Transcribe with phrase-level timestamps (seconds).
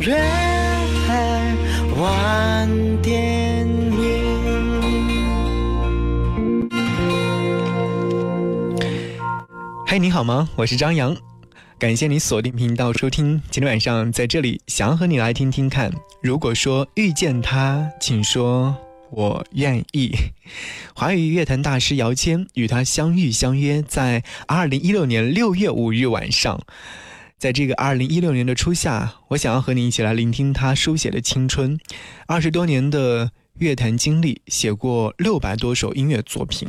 [0.00, 0.16] 月
[1.98, 2.68] 晚
[3.02, 4.40] 电影。
[9.86, 10.48] 嗨，你好吗？
[10.56, 11.14] 我是张扬，
[11.78, 13.42] 感谢你锁定频道收听。
[13.50, 15.92] 今天晚上在这里，想要和你来听听看。
[16.22, 18.74] 如果说遇见他，请说
[19.10, 20.12] 我愿意。
[20.94, 26.58] 华语乐坛大师姚谦与他相遇相约在二零一六年六月五日晚上。
[27.40, 31.80] 在这个二零一六年的初夏，我想要和你一起来聆听他书写的青春。
[32.26, 36.68] 二十多年的乐坛经历，写过六百多首音乐作品，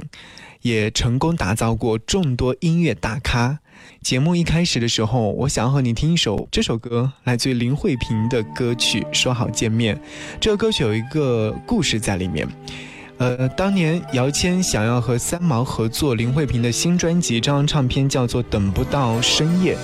[0.61, 3.59] 也成功打造过众多音乐大咖。
[4.01, 9.93] 节目一开始的时候，我想要和你听一首这首歌，来自于林慧萍的歌曲《说好见面》。
[10.39, 12.47] 这个歌曲有一个故事在里面。
[13.17, 19.75] 呃，当年姚谦想要和三毛合作林慧萍的新专辑，这张唱片叫做《等不到深夜》。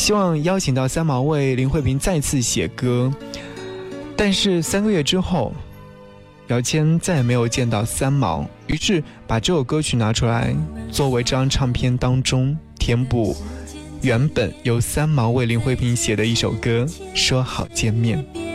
[0.00, 3.12] 希望邀请到三毛为林慧萍再次写歌，
[4.16, 5.52] 但是三个月之后，
[6.46, 10.56] 姚谦再也没有见到三毛，于是把这首歌曲拿出来
[10.90, 13.36] 作为这张唱片当中填补
[14.00, 18.49] 原本由三毛为林慧萍写的一首歌，说好见面。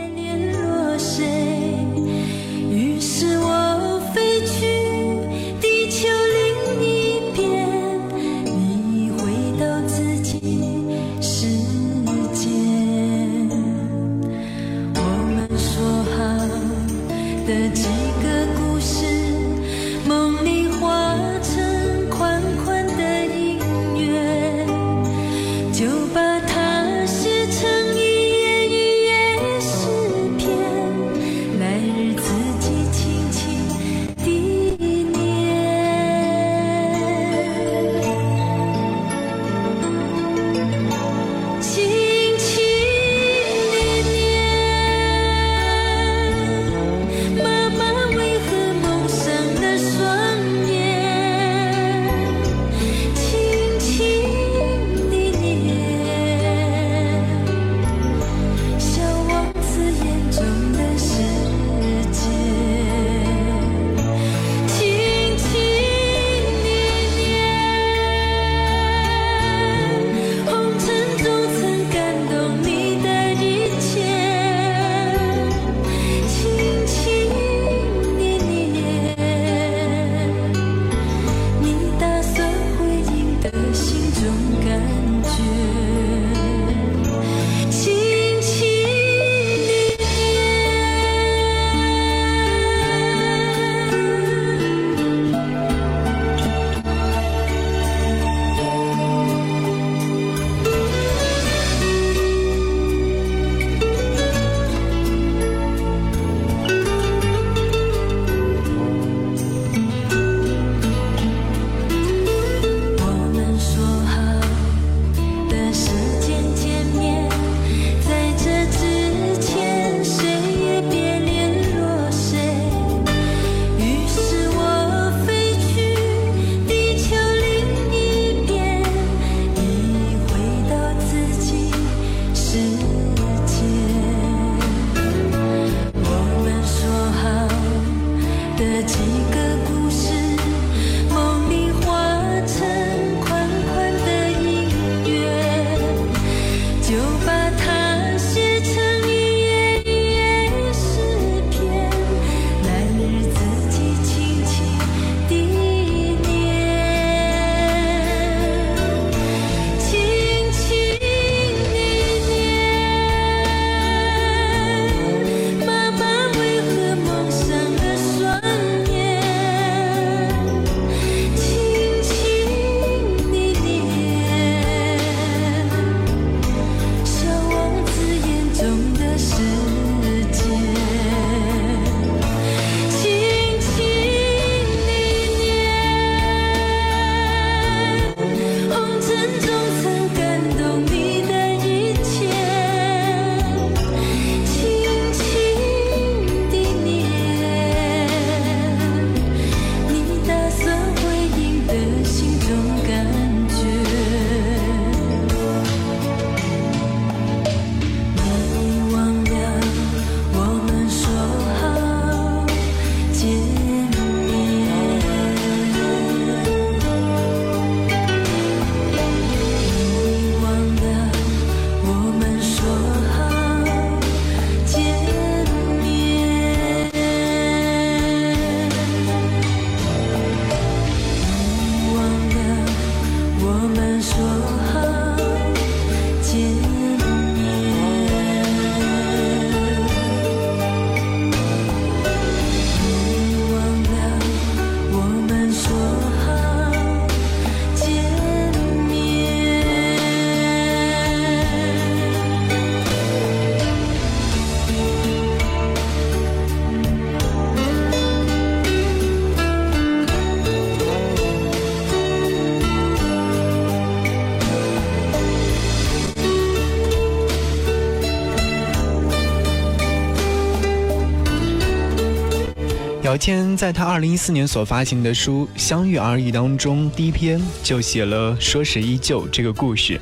[273.56, 280.00] 在他二零一四年所发行的书《相遇而已》当中，第一篇就写了“说时依旧”这个故事。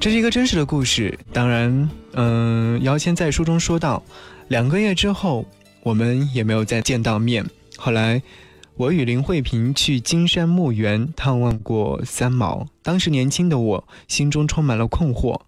[0.00, 1.16] 这是一个真实的故事。
[1.32, 4.02] 当然，嗯，姚谦在书中说到，
[4.48, 5.46] 两个月之后，
[5.82, 7.46] 我们也没有再见到面。
[7.76, 8.20] 后来，
[8.76, 12.66] 我与林慧萍去金山墓园探望过三毛。
[12.82, 15.40] 当时年轻的我，心中充满了困惑。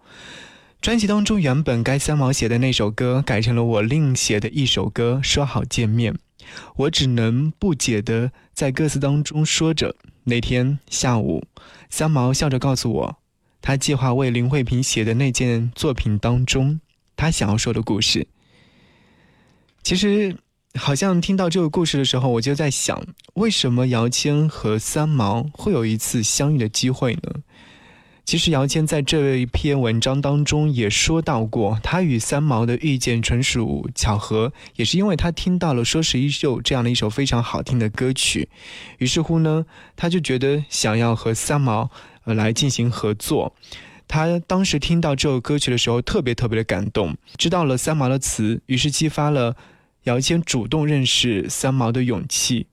[0.81, 5.19] 专辑当中原本该三毛写的那首歌，改成了我另写的一首歌。
[5.21, 6.15] 说好见面，
[6.75, 9.95] 我只能不解的在歌词当中说着。
[10.25, 11.43] 那天下午，
[11.89, 13.17] 三毛笑着告诉我，
[13.61, 16.79] 他计划为林慧萍写的那件作品当中，
[17.15, 18.27] 他想要说的故事。
[19.81, 20.37] 其实，
[20.75, 23.03] 好像听到这个故事的时候，我就在想，
[23.33, 27.41] 为什么姚谦和三毛会有一次相遇的机会呢？
[28.29, 38.47] 其实姚谦在这一篇文章当中也说到过，他与三毛的遇见纯属巧合，也是因为他听到了《说时依旧》这样的一首非常好听的歌曲，
[38.99, 39.65] 于是乎呢，
[39.95, 41.89] 他就觉得想要和三毛
[42.23, 43.55] 来进行合作。
[44.07, 49.55] 他当时听到这首歌曲的时候，特别特别的感动，知道了三毛的词，于是激发了
[50.03, 52.67] 姚谦主动认识三毛的勇气。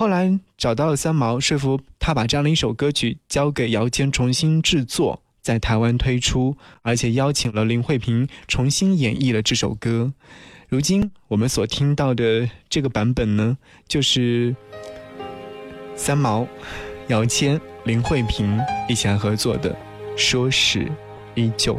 [0.00, 10.14] 后来找到了三毛，说服他把这样的一首歌曲交给姚谦重新制作，在台湾推出，而且邀请了林慧萍重新演绎了这首歌。
[10.70, 14.56] 如今我们所听到的这个版本呢，就是
[15.94, 16.48] 三毛、
[17.08, 18.58] 姚谦、林慧萍
[18.88, 19.74] 一起来合作的
[20.16, 20.90] 《说时
[21.34, 21.74] 依旧》。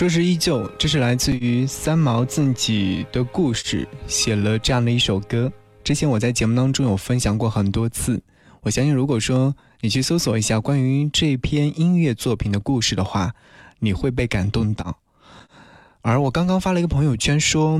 [0.00, 5.52] 说是依旧，这是来自于三毛自己的故事，写了这样的一首歌。
[5.84, 8.18] 之前我在节目当中有分享过很多次。
[8.62, 13.34] 我相信，如果说你去搜索一下关于这篇音乐作品的故事的话，
[13.78, 14.98] 你会被感动到。
[16.00, 17.78] 而我刚刚发了一个朋友圈说，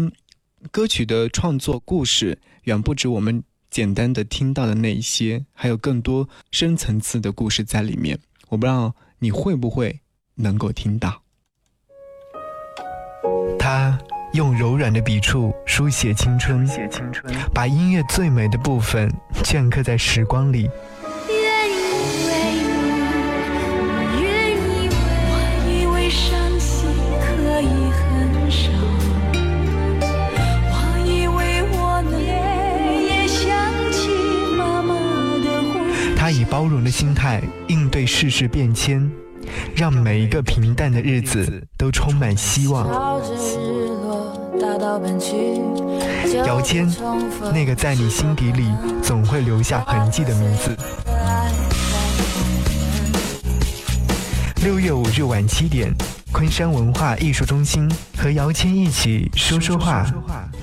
[0.71, 8.19] 歌曲的创作故事远不止我们简单的听到的那一些，还有更多深层次的故事在里面。
[8.51, 10.01] 我不知道你会不会
[10.35, 11.20] 能够听到。
[13.73, 13.97] 他
[14.33, 16.67] 用柔软的笔触书写青春，
[17.55, 19.09] 把音乐最美的部分
[19.45, 20.69] 镌刻在时光里。
[36.17, 39.09] 他以包容的心态应对世事变迁。
[39.81, 42.87] 让每一个平淡的日子都充满希望。
[46.45, 46.87] 姚谦，
[47.51, 48.71] 那个在你心底里
[49.03, 50.77] 总会留下痕迹的名字。
[54.63, 55.91] 六月五日晚七点，
[56.31, 60.05] 昆山文化艺术中心和姚谦一起说说话，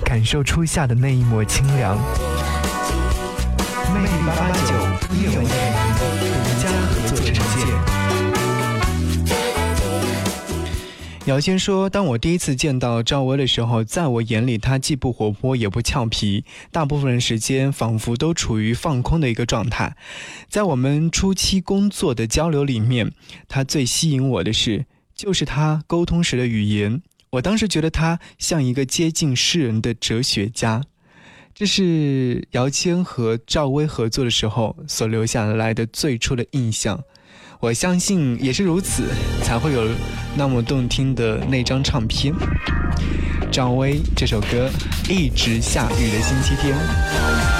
[0.04, 1.98] 感受初夏的那一抹清凉。
[3.92, 4.74] 魅力八八九
[11.28, 19.94] 姚谦说：“当我第一次见到赵薇的时候，在我眼里，她既不活泼也不俏皮，大部分时间仿佛都处于放空的一个状态。
[20.48, 23.12] 在我们初期工作的交流里面，
[23.46, 27.02] 她最吸引我的是，就是她沟通时的语言。
[27.32, 30.82] 我当时觉得她像一个接近诗人的哲学家。
[31.54, 37.04] 这是姚谦和赵薇合作的时候所留下来的最初的印象。”
[37.60, 39.08] 我相信也是如此，
[39.42, 39.88] 才会有
[40.34, 42.32] 那么动听的那张唱片。
[43.50, 44.70] 赵薇这首歌，
[45.08, 47.57] 一直下雨的星期天。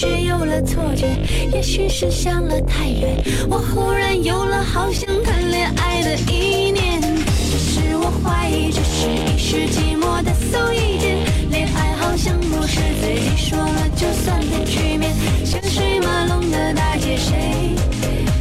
[0.00, 1.08] 是有了错觉，
[1.52, 7.00] 也许是想了太远，我忽然有了好想谈恋爱的意念。
[7.02, 11.16] 只是我怀疑，这是一时寂寞的馊意见。
[11.50, 15.12] 恋爱好像不是自己说了就算的局面。
[15.44, 17.74] 车水马龙的大街，谁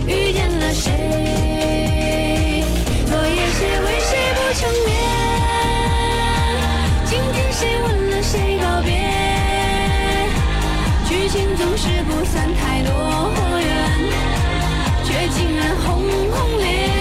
[0.05, 0.91] 遇见了谁？
[3.09, 3.96] 落叶谁为
[11.29, 12.93] 情总是不算太多
[13.59, 13.67] 远，
[15.03, 16.96] 却竟然轰轰烈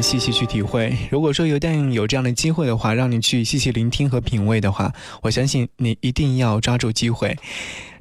[0.00, 0.96] 细细去体会。
[1.10, 7.36] 如果说一旦有这样的机会的话，让你去细细聆听和品味的话，我相信你一定要抓住机会。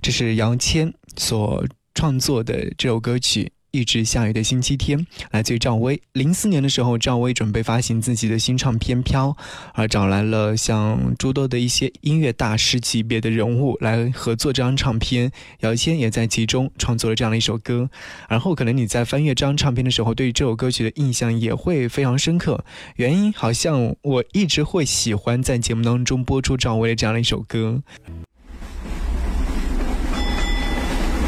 [0.02, 3.52] 这是杨千所创作的这首歌曲。
[3.72, 6.02] 一直下雨的星期天，来自于赵薇。
[6.14, 9.30] 零四年的时候，赵薇准备发行自己的新唱片《飘》，
[9.74, 15.32] 而找来了像诸多的一些音乐大师级别的人物来合作这张唱片。
[15.60, 17.90] 姚谦也在其中创作了这样的一首歌。
[18.28, 22.64] 然后，可能你在翻阅这张唱片的时候，对于这首歌曲的印象也会非常深刻。
[22.96, 27.82] 原因好像我一直会喜欢在节目当中播出赵薇的这样的一首歌。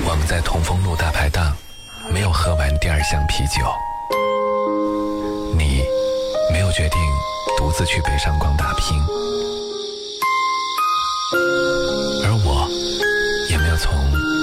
[0.03, 1.55] 我们在同丰路大排档。
[2.09, 3.65] 没有喝完第二箱啤酒，
[5.57, 5.83] 你
[6.51, 6.99] 没有决定
[7.57, 8.97] 独自去北上广打拼，
[12.23, 12.67] 而我
[13.49, 13.93] 也没有从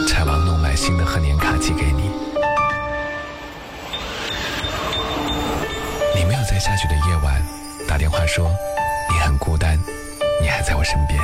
[0.07, 2.11] 柴王弄来新的贺年卡寄给你。
[6.15, 7.43] 你没有在下雪的夜晚
[7.89, 8.51] 打电话说
[9.11, 9.79] 你很孤单，
[10.41, 11.21] 你还在我身边。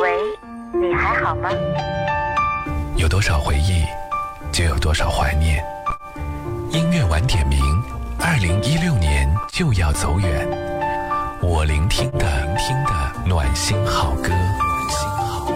[0.00, 0.35] 喂
[0.72, 1.50] 好吗？
[2.96, 3.84] 有多少回忆，
[4.52, 5.62] 就有多少怀念。
[6.70, 7.60] 音乐晚点名，
[8.18, 10.48] 二零一六年就要走远。
[11.40, 15.52] 我聆听的听的暖心好歌，暖心好歌。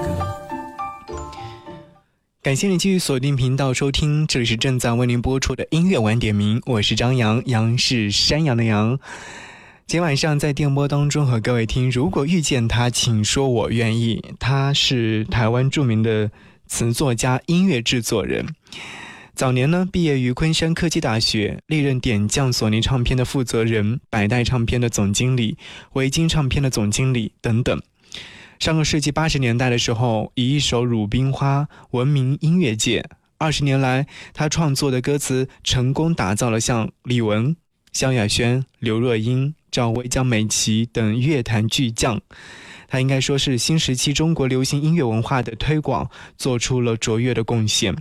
[2.43, 8.99] 感谢你继续锁定频道收听，这里是正在为您播出的音乐晚点名，我是张扬，杨是山羊的羊。
[9.91, 14.23] 今晚上在电波当中和各位听，如果遇见他，请说我愿意。
[14.39, 16.31] 他是台湾著名的
[16.69, 18.55] 词作家、音乐制作人。
[19.35, 25.59] 早年呢，毕业于昆山科技大学，历任点将索尼唱片的负责人、百代唱片的总经理、
[25.95, 27.83] 维京唱片的总经理等等。
[28.61, 33.05] 上个世纪八十年代的时候，以一首《鲁冰花》闻名音乐界。
[33.39, 37.57] 二十年来，他创作的歌词成功打造了像李玟、
[37.91, 39.57] 萧亚轩、刘若英。
[39.71, 42.21] 赵薇、江美琪等乐坛巨匠，
[42.89, 47.97] 他应该说是新时期中国流行音乐文化的推广做出了卓越的贡献。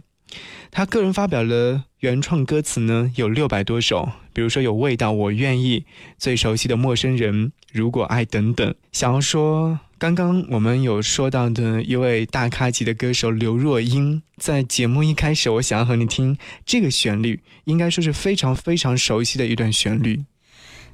[0.71, 5.79] 他个人发表了原创歌词呢，有六百多首，比如说有《味道》《我愿意》
[6.19, 8.75] 最熟悉的《陌生人》《如果爱》等等。
[8.91, 20.23] 想要说，刚刚我们有说到的一位大咖级的歌手刘若英，在节目一开始，我想要和你听这个旋律，应该说是非常非常熟悉的一段旋律。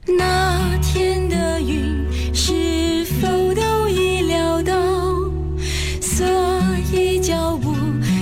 [0.07, 4.73] 那天的云是否都已料到，
[5.99, 6.25] 所
[6.93, 7.73] 以脚步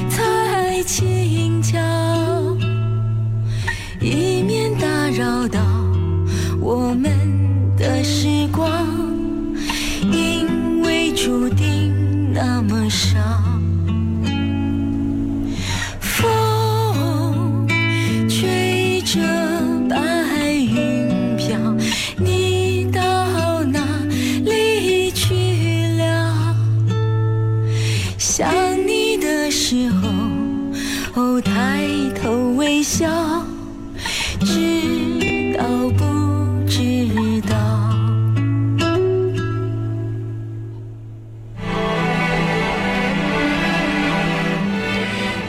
[0.09, 1.77] 才轻巧，
[3.99, 5.59] 以免打扰到
[6.61, 7.11] 我们
[7.77, 8.87] 的时光，
[10.09, 11.72] 因为注定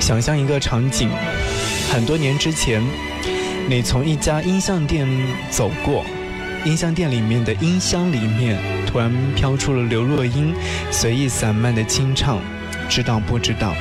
[0.04, 1.08] 想象一个场景，
[1.90, 2.82] 很多年之前，
[3.66, 5.08] 你从一家音像店
[5.48, 6.04] 走过，
[6.62, 10.52] 音像店里面的音箱里面突然飘出了刘若英
[10.90, 12.38] 随意散漫的清唱，
[12.86, 13.74] 知道不知道？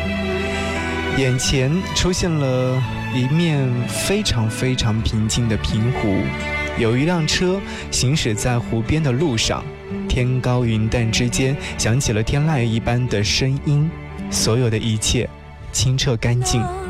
[1.18, 2.82] 眼前出现了。
[3.14, 6.16] 一面非常非常平静的平湖，
[6.80, 9.64] 有一辆车行驶在湖边的路上，
[10.08, 13.88] 天高云淡之间响起了天籁一般的声音，
[14.32, 15.30] 所有的一切
[15.74, 16.83] 清澈干净。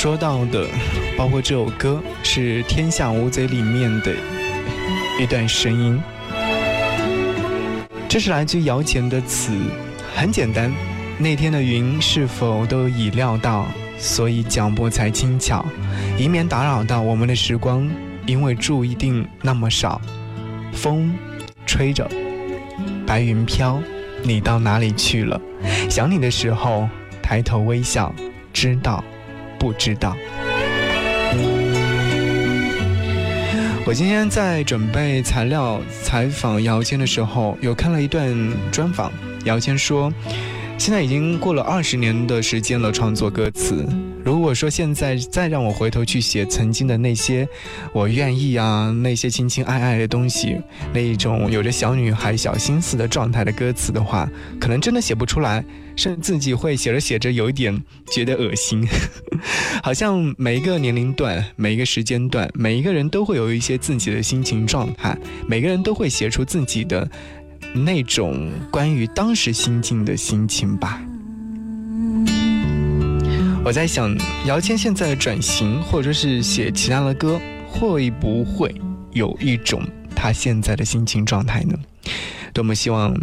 [0.00, 0.66] 说到的，
[1.14, 4.14] 包括这首歌是《天下无贼》里面的
[5.20, 6.00] 一段声音。
[8.08, 9.52] 这是来自姚谦的词，
[10.16, 10.72] 很简单。
[11.18, 13.66] 那天的云是否都已料到，
[13.98, 15.66] 所以脚步才轻巧，
[16.16, 17.86] 以免打扰到我们的时光，
[18.24, 20.00] 因为注定那么少。
[20.72, 21.14] 风
[21.66, 22.08] 吹着，
[23.06, 23.78] 白云飘，
[24.22, 25.38] 你到哪里去了？
[25.90, 26.88] 想你的时候，
[27.20, 28.10] 抬头微笑，
[28.50, 29.04] 知道
[29.60, 30.16] 不知道？
[33.86, 38.34] 我今天在准备材料采访姚谦的时候，有看了一段
[38.72, 39.12] 专访。
[39.44, 40.10] 姚谦说，
[40.78, 43.86] 现在已经过了二十年的时间了，创作歌词。
[44.24, 47.48] 如果说现在再让我回头去写曾经的那些，
[47.92, 50.60] 我愿意啊，那些亲亲爱爱的东西，
[50.92, 54.28] 那一种有着小女孩小心思的状态的歌词的话，
[54.60, 55.64] 可能真的写不出来，
[55.96, 58.86] 甚至自己会写着写着有一点觉得恶心。
[59.82, 65.16] 好像每一个年龄段、每一个时间段，每一个人都会有一些自己的心情状态，
[65.48, 67.08] 每个人都会写出自己的
[67.74, 71.02] 那种关于当时心境的心情吧。
[73.62, 78.74] 我在想，姚谦现在转型，或者是写其他的歌，会不会
[79.12, 79.82] 有一种
[80.16, 81.78] 他现在的心情状态呢？
[82.54, 83.14] 多么希望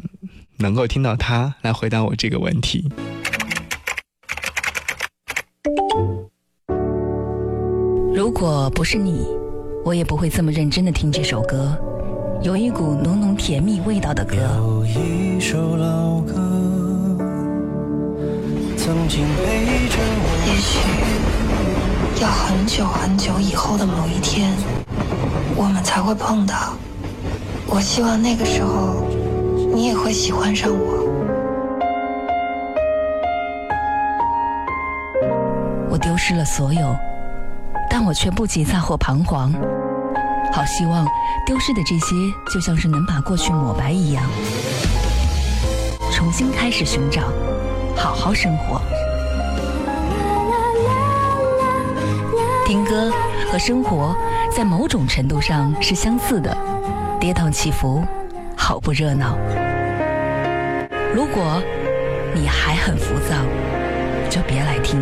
[0.58, 2.88] 能够听到他来回答我这个问题。
[8.14, 9.26] 如果不是你，
[9.84, 11.76] 我也不会这么认真的听这首歌，
[12.44, 14.36] 有一股浓浓甜蜜味道的歌。
[14.36, 16.47] 有一首老歌，
[18.88, 20.28] 曾经陪着我。
[20.48, 20.80] 也许
[22.24, 24.54] 要很久很久以后的某一天，
[25.58, 26.72] 我们才会碰到。
[27.66, 29.04] 我希望那个时候，
[29.76, 31.04] 你也会喜欢上我。
[35.90, 36.96] 我丢失了所有，
[37.90, 39.52] 但我却不急躁或彷徨。
[40.54, 41.06] 好希望
[41.46, 42.16] 丢失的这些，
[42.54, 44.24] 就像是能把过去抹白一样，
[46.10, 47.24] 重新开始寻找，
[47.98, 48.77] 好好生活。
[52.68, 53.10] 听歌
[53.50, 54.14] 和生活
[54.52, 56.54] 在某种程度上是相似的，
[57.18, 58.04] 跌宕起伏，
[58.58, 59.38] 好不热闹。
[61.16, 61.64] 如果
[62.36, 63.38] 你还很浮躁，
[64.30, 65.02] 就别来听。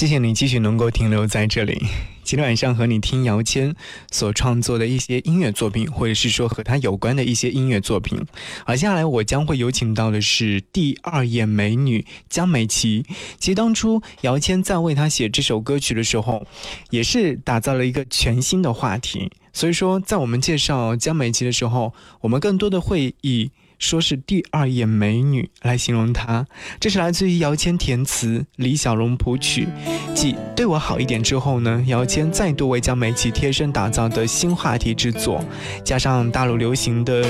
[0.00, 1.78] 谢谢你继续能够停留在这里。
[2.24, 3.74] 今天晚上和你听姚谦
[4.10, 8.18] 所创作的一些音乐作品，或者是说和他有关的一些音乐作品。
[8.64, 13.04] 而接下来我将会有请到的是第二眼美女江美琪。
[13.38, 16.46] 其实当初姚谦在为她写这首歌曲的时候，
[16.88, 19.30] 也是打造了一个全新的话题。
[19.52, 23.50] 所以说，在我们介绍江美琪的时候，我们更多的会以。
[23.80, 26.46] 说是第二眼美女来形容她，
[26.78, 29.66] 这是来自于姚谦填词，李小龙谱曲。
[30.14, 35.42] 继对我好一点之后呢，姚谦再度为江美琪贴身打造的新话题之作，
[35.82, 37.26] 加上大陆流行的，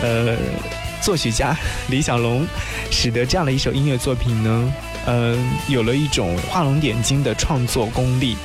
[0.00, 0.36] 呃，
[1.02, 1.56] 作曲家
[1.90, 2.46] 李小龙，
[2.92, 4.72] 使得这样的一首音乐作品呢，
[5.06, 5.36] 呃，
[5.68, 8.36] 有了一种画龙点睛的创作功力。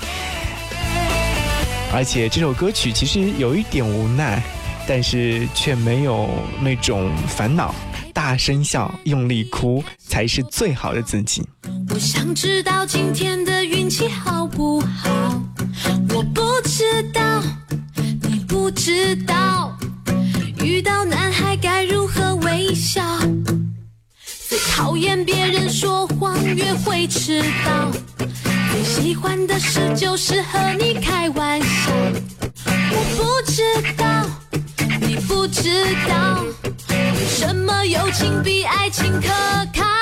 [1.94, 4.42] 而且这首歌曲其实有一点无奈。
[4.88, 6.30] 但是却没有
[6.62, 7.74] 那种烦恼，
[8.14, 11.42] 大声笑，用力哭，才是最好的自己。
[11.90, 15.42] 我想知道今天的运气好不好？
[16.10, 17.42] 我不知道，
[18.22, 19.78] 你不知道，
[20.60, 23.02] 遇到男孩该如何微笑？
[24.48, 27.92] 最讨厌别人说谎，约会迟到，
[28.72, 31.92] 最喜欢的事就是和你开玩笑。
[32.66, 33.64] 我不知
[33.98, 34.04] 道。
[35.44, 35.70] 不知
[36.08, 36.38] 道，
[37.28, 39.28] 什么友情比爱情可
[39.78, 39.93] 靠。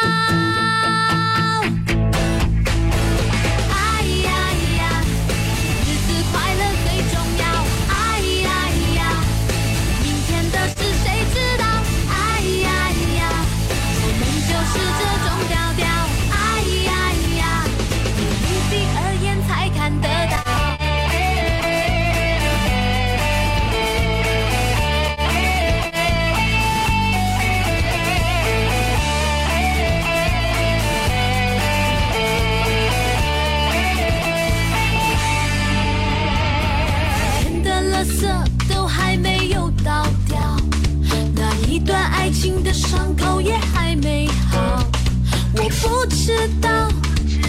[46.23, 46.87] 知道，
[47.25, 47.41] 你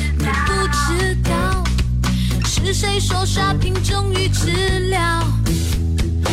[0.47, 0.53] 不
[0.97, 1.63] 知道，
[2.43, 5.23] 是谁说刷屏终于治疗？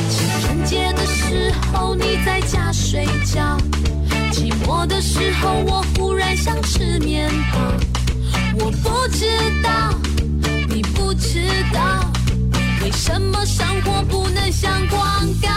[0.10, 3.58] 情人节的时候你在家睡觉，
[4.32, 7.60] 寂寞的时候我忽然想吃面包。
[8.58, 9.25] 我不知
[9.62, 9.93] 道，
[10.69, 12.10] 你不知道，
[12.82, 15.49] 为什么生活不能像广告？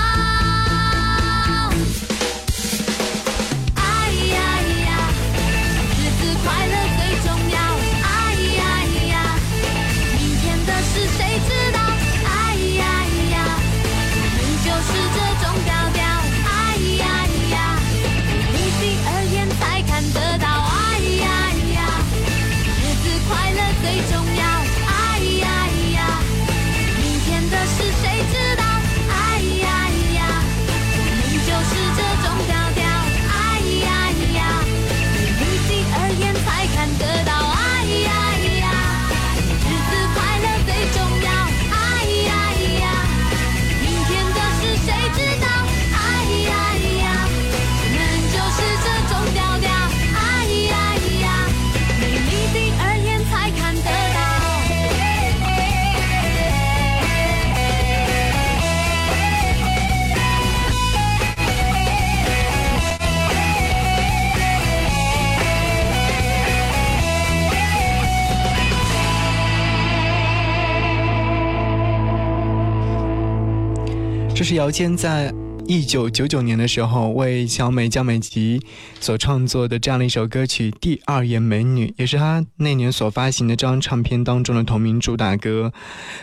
[74.35, 75.33] 这是姚谦在
[75.67, 78.61] 一九九九年的时候为小美江美琪
[78.99, 85.73] 所创作的这样的一首歌曲《第二眼美女》，也是他那年所发行的这张唱片当中的同名主打歌。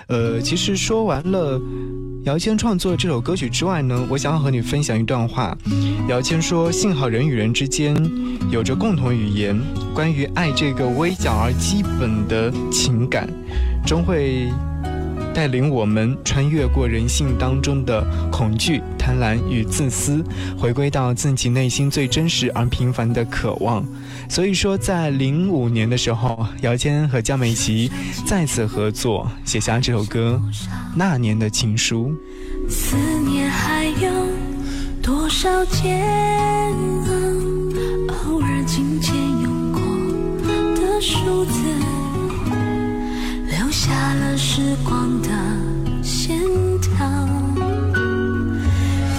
[0.07, 1.61] 呃，其实说完了
[2.25, 5.57] 姚谦创作这首歌曲之外呢，我想要和你分享一段话。
[6.09, 7.95] 姚谦说：“幸好人与人之间
[8.51, 9.57] 有着共同语言，
[9.93, 13.29] 关于爱这个微小而基本的情感，
[13.85, 14.49] 终会。”
[15.33, 20.23] 带领我们穿越过人性当中的恐惧、贪婪与自私，
[20.57, 23.85] 回归到自己内心最真实而平凡的渴望。
[24.27, 27.91] 所以说，在零五年的时候，姚谦和江美琪
[28.25, 30.41] 再次合作，写下这首歌
[30.95, 32.13] 《那年的情书》。
[32.69, 32.95] 思
[33.27, 34.11] 念还有
[35.01, 36.05] 多少煎
[37.07, 37.13] 熬？
[38.29, 39.81] 偶尔琴键用过
[40.75, 41.51] 的数字，
[43.89, 45.29] 下了时光的
[46.03, 46.37] 线
[46.79, 46.91] 条。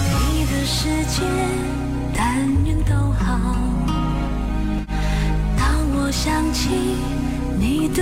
[0.07, 1.23] 你的世界，
[2.15, 3.53] 但愿都好。
[5.57, 6.69] 当我想起
[7.59, 8.01] 你的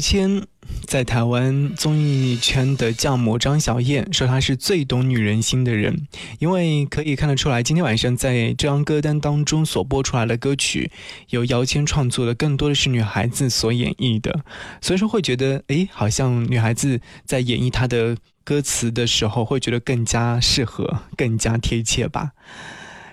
[0.00, 0.46] 谦
[0.86, 6.06] 在台湾综艺圈的教母张小燕说她是最懂女人心的人，
[6.38, 10.90] 因为可以看得出来，今天晚上在这张歌单当中所播出来的歌曲，
[11.28, 14.40] 由姚谦创作的更多的是女孩子所演绎的，
[14.80, 22.32] 所以说会觉得，诶，好像女孩子在演绎她的歌词的时候，会觉得更加适合，更加贴切吧。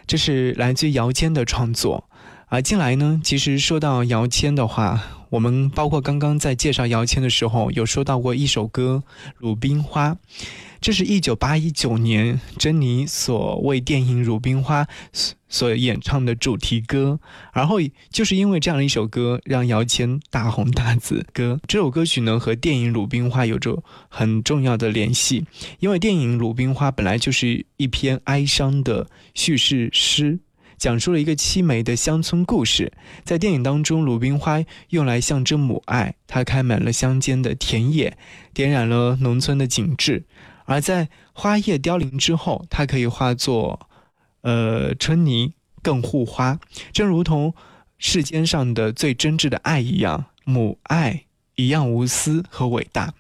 [0.08, 2.10] 这是来自姚谦的创作。
[2.50, 9.04] 而进来呢，其实说到姚谦的话，我们包括刚刚在介绍姚谦的时候，有说到过一首歌
[9.40, 10.12] 《鲁冰花》，
[10.80, 17.20] 这是一九八一九年珍妮所为电影《鲁冰花》所所演唱的主题歌。
[17.54, 17.78] 然后
[18.10, 21.26] 就是因为这样的一首歌，让姚谦大红大紫。
[21.34, 25.46] 歌这首歌曲呢，和电影《鲁冰花》有着很重要的联系，
[25.80, 30.40] 因为电影《鲁冰花》本来就是一篇哀伤的叙事诗。
[30.78, 32.94] 讲述了一个凄美的乡村故事。
[33.24, 38.18] 在电影当中，鲁冰花用来象征母爱，它开满了乡间的田野，
[38.54, 40.26] 点染了农村的景致。
[40.66, 43.88] 而在花叶凋零之后，它可以化作，
[44.42, 46.60] 呃，春泥更护花，
[46.92, 47.54] 正如同
[47.98, 51.24] 世间上的最真挚的爱一样，母爱
[51.56, 53.14] 一样无私和伟大。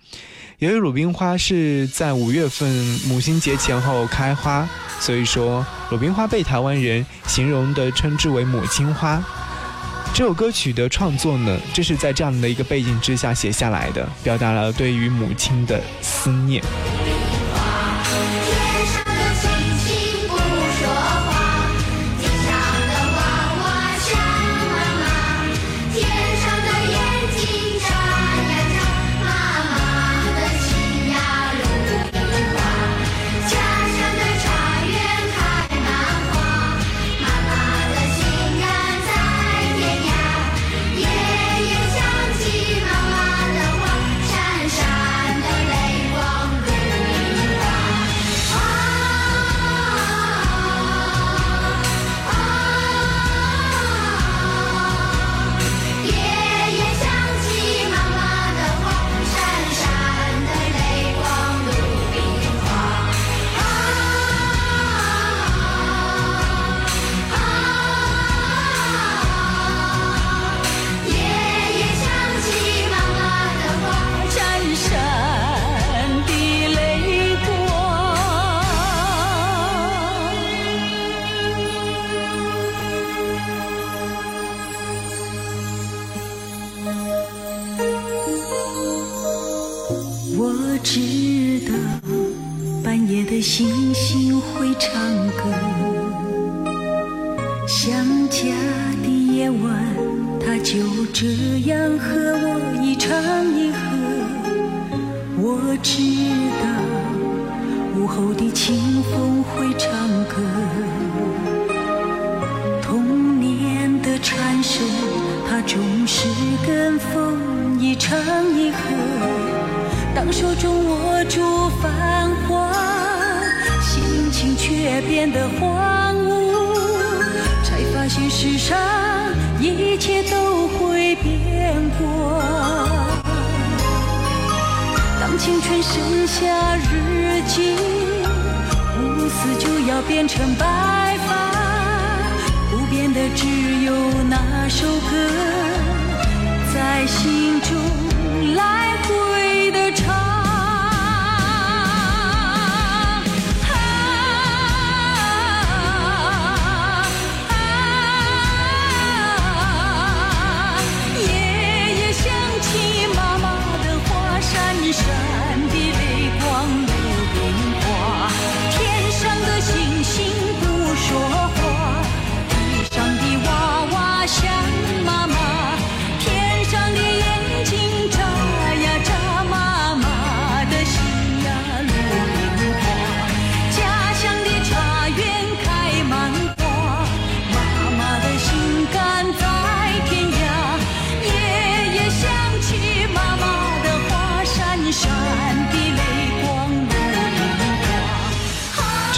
[0.59, 2.67] 由于鲁冰花是在五月份
[3.07, 4.67] 母亲节前后开花，
[4.99, 9.21] 所以说鲁冰花被台湾人形容的称之为母亲花。
[10.15, 16.63] 这首歌曲的创作呢，这是在这样的一个背景之下写下来的，表达了对于母亲的思念。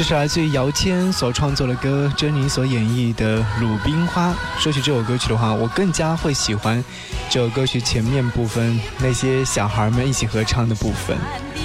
[0.09, 4.31] 是来自于姚谦所创作的歌，珍妮所演绎的《鲁冰花》。
[4.57, 6.83] 说起这首歌曲的话，我更加会喜欢
[7.29, 11.15] 这首歌曲前面部分那些小孩们一起合唱的部分，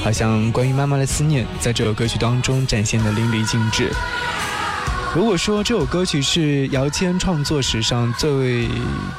[0.03, 3.91] 好像关于妈妈的思念，在这首歌曲当中展现的淋漓尽致。
[5.15, 8.69] 如果说这首歌曲是姚谦创作史上最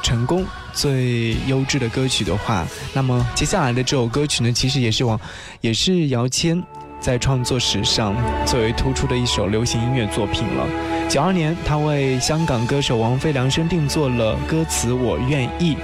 [0.04, 5.20] 成功、最优质的歌曲的话，那么接下来的这首歌曲呢，其实也是往，
[5.62, 6.62] 也是姚谦
[7.06, 10.66] 在创作史上最为突出的一首流行音乐作品了。
[11.08, 15.76] 九二年，他为香港歌手王菲量身定做了歌词《我愿意》，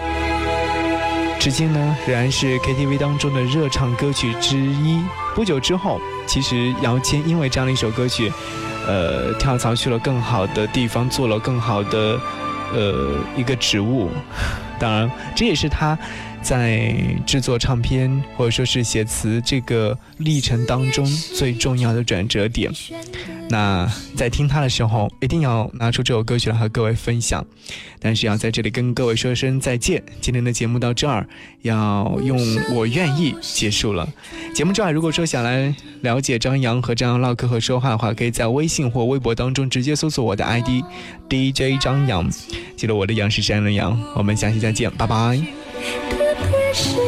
[1.38, 5.00] 至今呢仍然是 KTV 当中的热唱歌曲之一。
[5.32, 8.32] 不久之后，其实姚谦因为这样的一首歌曲。
[8.88, 12.18] 呃，跳槽去了更好的地方，做了更好的
[12.74, 14.10] 呃一个职务。
[14.76, 15.96] 当然，这也是他
[16.43, 22.70] 在制作唱片或者说是写词这个历程当中最重要的转折点。
[23.49, 27.45] 那在听他的时候，一定要拿出这首歌曲来和各位分享。
[28.01, 30.03] 但是要在这里跟各位说声再见。
[30.20, 31.26] 今天的节目到这儿，
[31.61, 32.38] 要用
[32.74, 34.09] 我愿意结束了。
[34.55, 40.82] 节目之外，如果说想来了解张扬和张扬唠嗑和说话的话，可以在微信或微博当中直接搜索我的 ID
[41.28, 42.28] DJ 张扬，
[42.76, 44.01] 记得我的杨是山的杨。
[44.16, 46.21] 我们下期再见，拜拜。
[46.72, 47.01] 特别是